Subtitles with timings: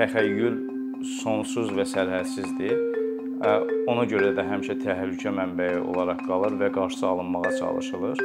[0.00, 0.54] təxəyyül
[1.20, 2.78] sonsuz və sərhədsizdir.
[3.90, 8.22] Ona görə də həmişə təhlükə mənbəyi olaraq qalır və qarşısı alınmağa çalışılır.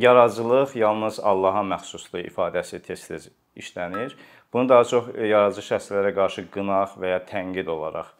[0.00, 4.16] Yaradıcılıq yalnız Allaha məxsusdur ifadəsi tez-tez işlənir.
[4.52, 8.14] Bunu daha çox yaradıcı şəxslərə qarşı qınaq və ya tənqid olaraq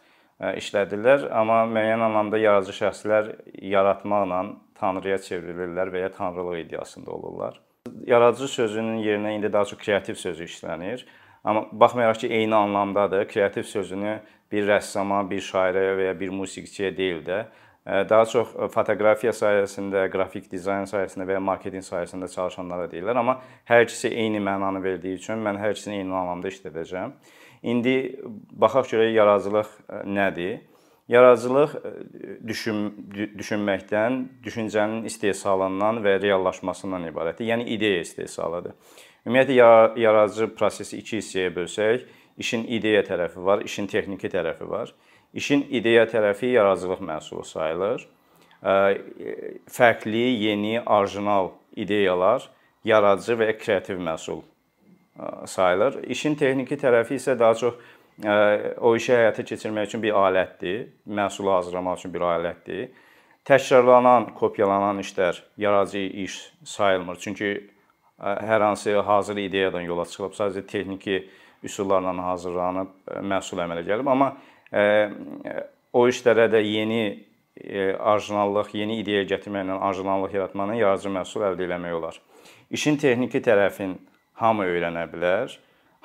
[0.60, 3.30] işlədirlər, amma müəyyən anlamda yaradıcı şəxslər
[3.64, 4.42] yaratmaqla
[4.80, 7.60] tanrıya çevrilirlər və ya tanrılıq iddiasında olurlar.
[8.06, 11.06] Yaradıcı sözünün yerinə indi daha çox kreativ sözü işlənir.
[11.44, 13.28] Amma baxmayaraq ki, eyni anlamdadır.
[13.28, 14.20] Kreativ sözünü
[14.52, 17.44] bir rəssama, bir şairə və ya bir musiqiçiyə deyil də,
[17.88, 23.16] daha çox fotoqrafiya sahəsində, qrafik dizayn sahəsində və ya marketinq sahəsində çalışanlara deyirlər.
[23.16, 27.14] Amma hər ikisi eyni mənanı verdiyi üçün mən hər ikisini eyni anlamda işlədəcəm.
[27.72, 27.94] İndi
[28.52, 29.72] baxaq görək yaradıcılıq
[30.18, 30.58] nədir?
[31.08, 31.74] Yaradıcılıq
[32.46, 32.80] düşün
[33.38, 37.48] düşünməkdən, düşüncənin istehsalından və reallaşmasından ibarətdir.
[37.48, 38.74] Yəni ideya istehsalıdır.
[39.26, 42.04] Ümumiyyətlə yaradıcı prosesi iki hissəyə bölsək,
[42.38, 44.92] işin ideya tərəfi var, işin texniki tərəfi var.
[45.34, 48.04] İşin ideya tərəfi yaradıcılıq məhsulu sayılır.
[49.72, 52.50] Fərqli, yeni, orijinal ideyalar
[52.84, 54.42] yaradıcı və kreativ məhsul
[55.46, 56.02] sayılır.
[56.04, 57.74] İşin texniki tərəfi isə daha çox
[58.80, 62.88] o işi həyata keçirmək üçün bir alətdir, məhsulu hazırlamaq üçün bir alətdir.
[63.46, 67.16] Təkrarlanan, kopyalanan işlər yaradıcı iş sayılmır.
[67.22, 67.52] Çünki
[68.18, 71.28] hər hansı hazır ideyadan yola çıxılıb, sadəcə texniki
[71.62, 72.90] üsullarla hazırlanıb
[73.22, 74.34] məhsul əmələ gəlib, amma
[75.92, 77.24] o işlərə də yeni
[77.98, 82.20] orijinallıq, yeni ideya gətirməklə orijinallıq yaratmaqla yaradıcı məhsul əldə etmək olar.
[82.70, 83.96] İşin texniki tərəfin
[84.42, 85.54] hamı öyrənə bilər.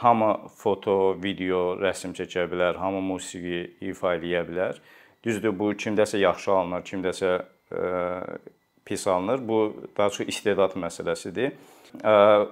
[0.03, 4.81] Hamı foto, video, rəsm çəkə bilər, hamı musiqi ifa eləyə bilər.
[5.23, 7.29] Düzdür, bu kimdəsə yaxşı alınır, kimdəsə
[8.83, 9.39] pis alınır.
[9.47, 9.59] Bu
[9.97, 11.55] daha çox istedad məsələsidir.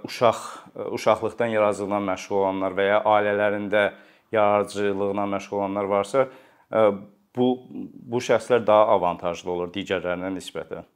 [0.07, 0.39] Uşaq
[0.95, 3.83] uşaqlıqdan yaradıcılıqla məşğul olanlar və ya ailələrində
[4.31, 6.27] yaradıcılıqla məşğul olanlar varsa,
[7.35, 7.47] bu
[8.13, 10.87] bu şəxslər daha avantajlı olur digərlərinə nisbətən.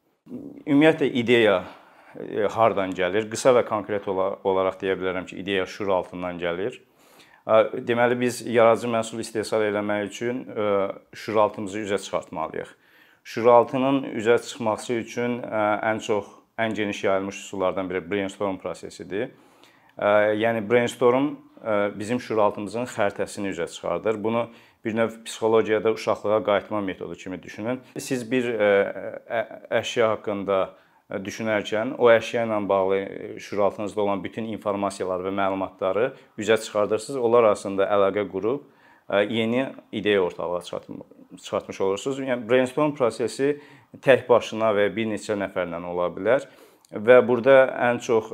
[0.63, 1.63] Ümumiyyətlə ideya
[2.51, 3.29] hardan gəlir?
[3.31, 6.81] Qısa və konkret olaraq deyə bilərəm ki, ideya şur altından gəlir.
[7.45, 10.39] Deməli biz yaradıcı məhsul istehsal eləmək üçün
[11.13, 12.71] şuraltımızı üzə çıxartmalıyıq.
[13.23, 16.25] Şuraltının üzə çıxması üçün ən çox
[16.57, 19.31] ən geniş yayılmış üsullardan biri brainstorm prosesidir.
[19.97, 21.35] Yəni brainstorm
[21.99, 24.23] bizim şuraltımızın xəritəsini üzə çıxardır.
[24.23, 24.49] Bunu
[24.85, 27.79] bir növ psixologiyada uşaqlığa qayıtma metodu kimi düşünün.
[27.97, 28.45] Siz bir
[29.69, 30.69] əşya haqqında
[31.09, 32.99] düşünərkən o əşya ilə bağlı
[33.39, 37.19] şuraltınızda olan bütün informasiyalar və məlumatları üzə çıxardırsınız.
[37.21, 38.65] Onlar arasında əlaqə qurub
[39.29, 40.61] yeni ideya ortalığa
[41.37, 42.19] çıxartmış olursunuz.
[42.19, 43.59] Yəni brainstorm prosesi
[44.01, 46.47] tək başına və bir neçə nəfərlə ola bilər.
[46.89, 48.31] Və burada ən çox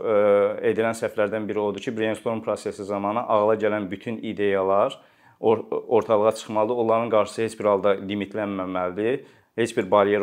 [0.63, 4.99] edilən səhvlərdən biri odur ki, brainstorm prosesi zamanı ağla gələn bütün ideyalar
[5.39, 6.75] ortalığa çıxmalıdır.
[6.75, 9.23] Onların qarşısı heç bir halda limitlənməməlidir.
[9.55, 10.21] Heç bir baryer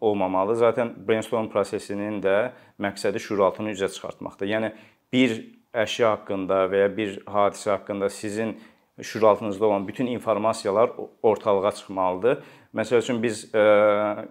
[0.00, 0.56] olmamalı.
[0.56, 2.50] Zaten brainstorm prosesinin də
[2.80, 4.46] məqsədi şuuraltını üzə çıxartmaqdır.
[4.46, 4.72] Yəni
[5.12, 5.36] bir
[5.72, 8.56] əşya haqqında və ya bir hadisə haqqında sizin
[9.02, 10.90] şuuraltınızda olan bütün informasiyalar
[11.22, 12.38] ortalığa çıxmalıdır.
[12.74, 13.50] Məsəl üçün biz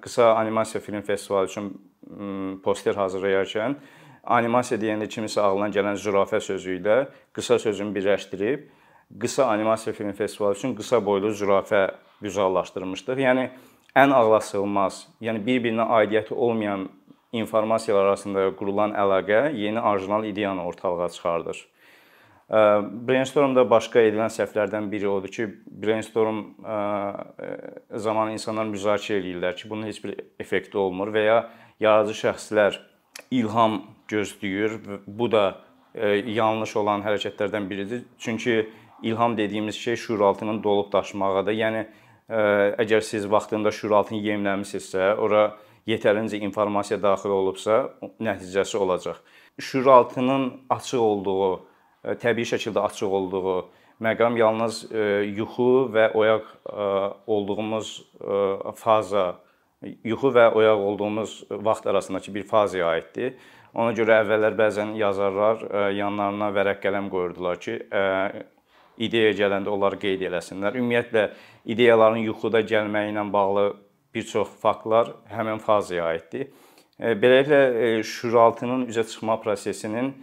[0.02, 1.70] qısa animasiya film festivalı üçün
[2.64, 3.76] poster hazırlayarkən
[4.24, 6.98] animasiya deyəndə kimisə ağlına gələn zürafə sözü ilə
[7.34, 8.70] qısa sözünü birləşdirib
[9.22, 11.92] qısa animasiya film festivalı üçün qısa boylu zürafə
[12.24, 13.22] vizuallaşdırmışdıq.
[13.22, 13.50] Yəni
[13.96, 16.90] ən ağlasığmaz, yəni bir-birinə aidiyyəti olmayan
[17.36, 21.66] informasiyalar arasında qurulan əlaqə yeni orijinal ideyanı ortalığa çıxardır.
[23.08, 26.44] Brainstormda başqa edilən səhvlərdən biri odur ki, brainstorm
[27.90, 31.38] zamanı insanlar müzakirə eləyirlər ki, bunun heç bir effekti olmur və ya
[31.80, 32.78] yaradıcı şəxslər
[33.32, 34.78] ilham gözləyir.
[35.08, 35.46] Bu da
[35.96, 38.04] yanlış olan hərəkətlərdən biridir.
[38.20, 38.70] Çünki
[39.02, 41.54] ilham dediyimiz şey şuuraltının dolub daşmağıdır.
[41.54, 41.86] Yəni
[42.30, 45.54] əgər siz vaxtında şuuraltını yemləmisinizsə, ora
[45.86, 47.80] yetərincə informasiya daxil olubsa,
[48.20, 49.20] nəticəsi olacaq.
[49.62, 51.50] Şuuraltının açıq olduğu,
[52.22, 53.58] təbii şəkildə açıq olduğu
[54.04, 54.82] məqam yalnız
[55.38, 56.50] yuxu və oyaq
[57.28, 57.92] olduğumuz
[58.76, 59.36] faza
[60.04, 63.38] yuxu və oyaq olduğumuz vaxt arasındakı bir fazaya aiddir.
[63.76, 65.64] Ona görə əvvəllər bəzən yazarlar
[65.94, 67.80] yanlarına vərəq qələm qoyurdular ki,
[68.98, 70.78] ideya gələndə onları qeyd eləsinlər.
[70.80, 71.26] Ümumiyyətlə
[71.66, 73.66] ideyaların yuxuda gəlməyi ilə bağlı
[74.16, 76.48] bir çox faktlar həmin fazaya aiddir.
[77.00, 80.14] Beləliklə şuuraltının üzə çıxma prosesinin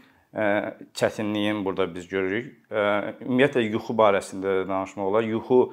[0.97, 2.55] çətinliyini burada biz görürük.
[2.73, 5.23] Ümumiyyətlə yuxu barəsində danışmaq olar.
[5.29, 5.73] Yuxu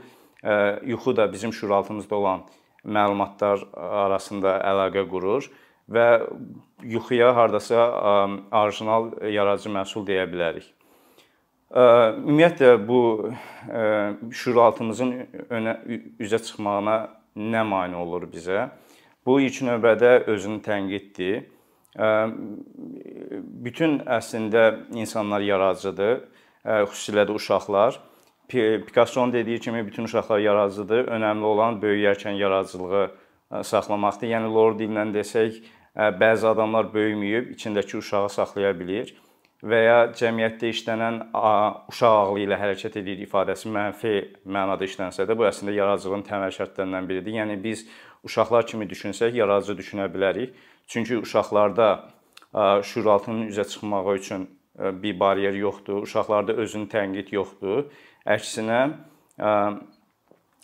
[0.88, 2.44] yuxu da bizim şuuraltımızda olan
[2.86, 5.48] məlumatlar arasında əlaqə qurur
[5.92, 6.06] və
[6.84, 7.88] yuxuya hardasa
[8.52, 10.68] orijinal yaradıcı məhsul deyə bilərik.
[11.70, 13.00] Ümumiyyətlə bu
[14.34, 15.12] şuuraltımızın
[15.54, 15.76] önə
[16.18, 16.96] üzə çıxmağına
[17.38, 18.72] nə mane olur bizə?
[19.26, 21.44] Bu ilk növbədə özünü tənqiddir.
[23.68, 24.64] Bütün əslində
[24.98, 26.26] insanlar yaradıcıdır,
[26.66, 28.02] xüsusilə də uşaqlar.
[28.50, 31.06] Pikassonun dediyi kimi bütün uşaqlar yaradıcıdır.
[31.14, 33.12] Önəmli olan böyüyərkən yaradıcılığı
[33.62, 34.34] saxlamaqdır.
[34.34, 35.62] Yəni lord dillə desək,
[35.94, 39.14] bəzi adamlar böyüməyib içindəki uşağı saxlaya bilir
[39.64, 41.18] və ya cəmiyyətdə işlənən
[41.92, 44.14] uşaq ağlı ilə hərəkət edir ifadəsi mənfi
[44.48, 47.36] mənada işlənsə də bu əslində yaradıcılığın təməl şərtlərindən biridir.
[47.42, 47.84] Yəni biz
[48.24, 50.56] uşaqlar kimi düşünsək yaradıcı düşünə bilərik.
[50.88, 51.90] Çünki uşaqlarda
[52.84, 56.04] şuuraltının üzə çıxmağı üçün bir baryer yoxdur.
[56.08, 57.90] Uşaqlarda özünü tənqid yoxdur.
[58.26, 58.80] Əksinə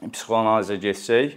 [0.06, 1.36] psixoanalizə getsək,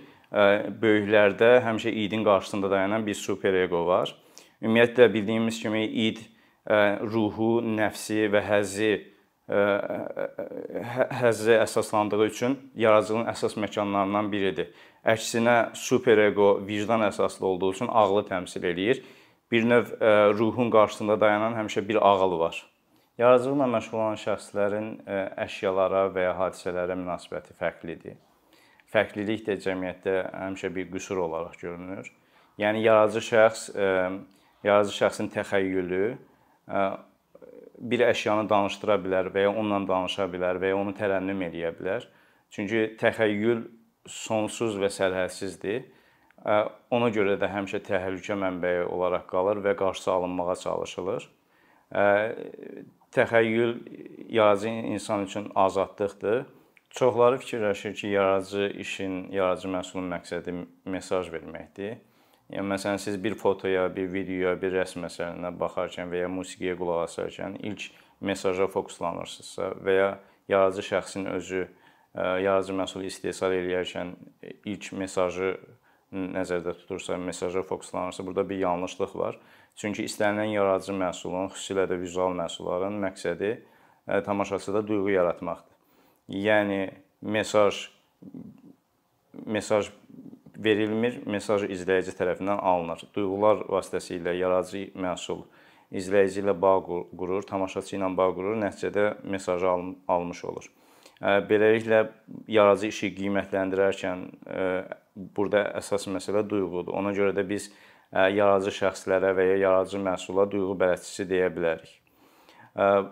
[0.83, 4.15] böyüklərdə həmişə idin qarşısında dayanan bir super ego var.
[4.63, 6.19] Ümumiyyətlə bildiyimiz kimi id
[6.69, 8.93] ruhu, nəfsi və həzzi
[9.49, 14.73] hə, həzzə əsaslandığı üçün yaradıcılığın əsas məkanlarından biridir.
[15.09, 19.03] Əksinə superego vicdan əsaslı olduğu üçün ağlı təmsil eləyir.
[19.51, 19.95] Bir növ
[20.37, 22.61] ruhun qarşısında dayanan həmişə bir ağıl var.
[23.19, 24.91] Yaradıcılıqla məşğul olan şəxslərin
[25.43, 28.19] əşyalara və ya hadisələrə münasibəti fərqlidir.
[28.93, 32.13] Fərqlilik də cəmiyyətdə həmişə bir qüsur olaraq görünür.
[32.61, 33.65] Yəni yaradıcı şəxs
[34.65, 36.05] yaradıcı şəxsin təxəyyülü
[37.79, 42.07] bir əşyanı danışdıra bilər və ya onunla danışa bilər və ya onu tərənnüm eləyə bilər.
[42.51, 43.65] Çünki təxəyyül
[44.09, 45.87] sonsuz və sərhədsizdir.
[46.95, 51.29] Ona görə də həmişə təhlükə mənbəyi olaraq qalır və qarşısı alınmağa çalışılır.
[53.15, 53.75] Təxəyyül
[54.29, 56.47] yaradıcı insan üçün azadlıqdır.
[56.91, 60.55] Çoxları fikirləşir ki, yaradıcı işin, yaradıcı məhsulun məqsədi
[60.89, 61.99] mesaj verməkdir.
[62.49, 67.05] Yəni məsələn siz bir fotoya, bir videoya, bir rəsm əsərinə baxarkən və ya musiqiyə qulaq
[67.05, 67.91] asarkən ilk
[68.25, 70.09] mesaja fokuslanırsınızsa və ya
[70.49, 71.67] yaradıcı şəxsin özü
[72.17, 74.15] yaradıcı məhsul istehsal edərkən
[74.65, 75.53] ilk mesajı
[76.13, 79.37] nəzərdə tutursa, mesaja fokuslanırsa, burada bir yanlışlıq var.
[79.77, 83.53] Çünki istənilən yaradıcı məhsulun, xüsusilə də vizual məhsulların məqsədi
[84.25, 85.77] tamaşaçıda duyğu yaratmaqdır.
[86.33, 86.81] Yəni
[87.21, 87.91] mesaj
[89.47, 89.93] mesaj
[90.59, 93.05] verilmir, mesaj izləyici tərəfindən alınır.
[93.15, 95.45] Duyğular vasitəsilə yaradıcı məhsul
[95.95, 100.67] izləyici ilə bağ qurur, tamaşaçı ilə bağ qurur, nəticədə mesajı al almış olur.
[101.21, 102.05] Beləliklə
[102.47, 104.27] yaradıcı işi qiymətləndirərkən
[105.37, 106.93] burada əsas məsələ duyğudur.
[106.95, 107.71] Ona görə də biz
[108.13, 111.91] yaradıcı şəxslərə və ya yaradıcı məhsula duyğu bələdçisi deyə bilərik.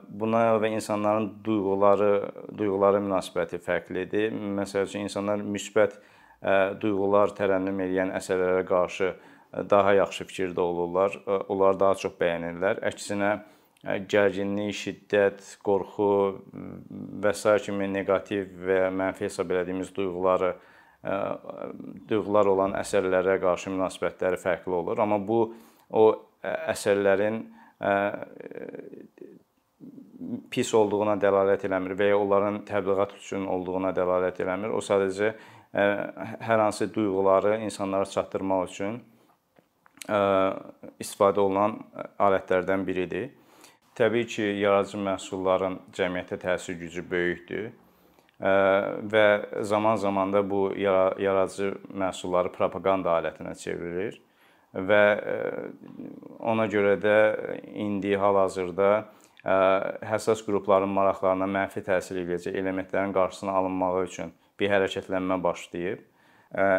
[0.07, 2.13] Buna və insanların duyğuları,
[2.59, 4.31] duyğulara münasibəti fərqlidir.
[4.61, 5.97] Məsəl üçün insanlar müsbət
[6.83, 9.15] duyğular tərənnüm edən əsərlərə qarşı
[9.71, 11.17] daha yaxşı fikirdə olurlar.
[11.49, 12.83] Onlar daha çox bəyənirlər.
[12.91, 13.33] Əksinə
[14.11, 16.11] gərginlik, şiddət, qorxu
[17.23, 17.57] və s.
[17.65, 20.55] kimi neqativ və mənfi hesab etdiyimiz duyğuları
[22.09, 24.99] duyğular olan əsərlərə qarşı münasibətləri fərqli olur.
[25.05, 25.41] Amma bu
[25.95, 26.07] o
[26.43, 27.45] əsərlərin
[30.51, 34.73] pis olduğuna dəlalət eləmir və ya onların təbliğat üçün olduğuna dəlalət eləmir.
[34.75, 35.35] O sadəcə
[35.75, 39.01] hər hansı duyğuları insanlara çatdırmaq üçün
[41.03, 41.81] istifadə olunan
[42.19, 43.33] alətlərdən biridir.
[43.97, 47.71] Təbii ki, yaradıcı məhsulların cəmiyyətə təsir gücü böyükdür
[49.13, 49.27] və
[49.65, 54.21] zaman-zaman da bu yaradıcı məhsulları propaqanda alətinə çevrilir
[54.77, 55.03] və
[56.45, 57.17] ona görə də
[57.73, 58.91] indi hal-hazırda
[60.05, 66.05] həssas qrupların maraqlarına mənfi təsir edəcək elementlərin qarşısının alınmağı üçün bir hərəkətlənmə başlayıb.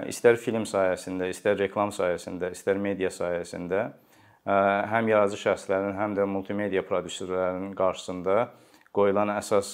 [0.09, 3.81] İstər film sayəsində, istər reklam sayəsində, istər media sayəsində
[4.47, 8.37] həm yaradıcı şəxslərin, həm də multimedia prodüserlərinin qarşısında
[8.95, 9.73] qoyulan əsas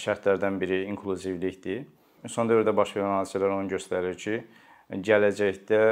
[0.00, 1.84] şərtlərdən biri inklüzivlikdir.
[2.26, 4.40] Son dövrdə baş verən hadisələr onu göstərir ki,
[5.04, 5.82] gələcəkdə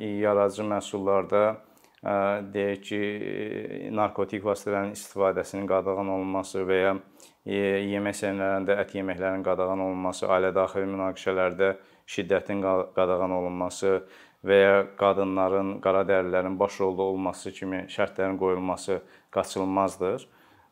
[0.00, 1.44] yaradıcı məhsullarda
[2.56, 3.02] deyək ki,
[3.94, 6.96] narkotik vasitələrin istifadəsinin qadağan olunması və ya
[7.46, 11.74] yemək səhmlərində ət yeməklərinin qadağan olunması, ailə-daxili münaqişələrdə
[12.10, 12.62] şiddətin
[12.96, 14.00] qadağan olunması
[14.46, 19.00] və ya qadınların, qara dərililərin baş rolda olması kimi şərtlərin qoyulması
[19.34, 20.26] qaçılmazdır.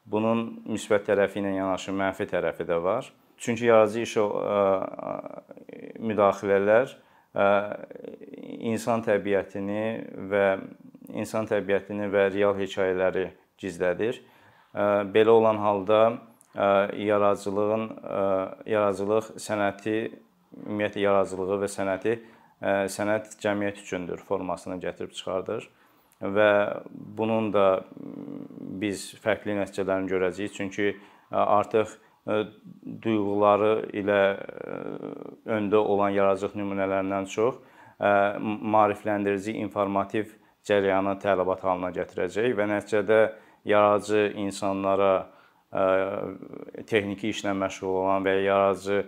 [0.07, 3.07] Bunun müsbət tərəfi ilə yanaşı mənfi tərəfi də var.
[3.39, 4.25] Çünki yaradıcı işə
[6.03, 6.93] müdaxilələr
[8.71, 9.87] insan təbiətini
[10.31, 10.45] və
[11.15, 13.27] insan təbiətini və real hekayələri
[13.59, 14.21] gizlədir.
[14.75, 16.01] Belə olan halda
[16.55, 17.89] yaradıcılığın
[18.71, 19.97] yaradıcılıq sənəti
[20.65, 22.19] ümumiyyətlə yaradıcılığı və sənəti
[22.95, 25.67] sənət cəmiyyət üçündür formasını gətirib çıxardır.
[26.23, 27.85] və bunun da
[28.81, 30.55] biz fərqli nəticələrini görəcəyik.
[30.55, 30.95] Çünki
[31.31, 31.97] artıq
[33.05, 34.21] duyğuları ilə
[35.45, 37.61] öndə olan yaradıcılıq nümunələrindən çox
[38.75, 40.33] maarifləndirici, informativ
[40.67, 43.21] cərəyanı tələbat halına gətirəcək və nəticədə
[43.69, 45.27] yaradıcı insanlara
[46.87, 48.99] texniki işlə məşğul olan və yaradıcı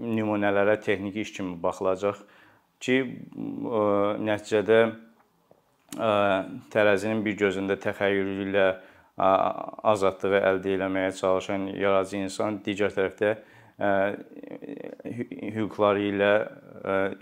[0.00, 2.20] nümunələrə texniki iş kimi baxılacaq
[2.80, 2.96] ki,
[4.28, 4.80] nəticədə
[6.72, 8.66] tərəzinin bir gözündə təxəyyülü ilə
[9.20, 13.34] azadlığı əldə etməyə çalışan yaradıcı insan digər tərəfdə
[15.56, 16.32] hüquqları ilə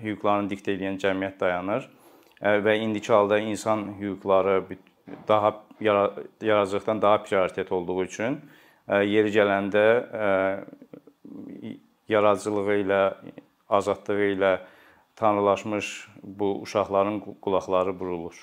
[0.02, 1.88] hüquqlarını diktə edən cəmiyyət dayanır.
[2.38, 4.60] Və indiki halda insan hüquqları
[5.28, 5.62] daha
[6.40, 8.40] yaradıcılıqdan daha prioritet olduğu üçün
[8.88, 9.84] yeri gələndə
[12.08, 13.00] yaradıcılığı ilə,
[13.68, 14.52] azadlığı ilə
[15.16, 18.42] tanrılaşmış bu uşaqların qulaqları burulur.